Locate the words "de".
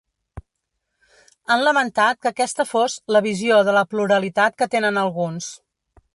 3.69-3.77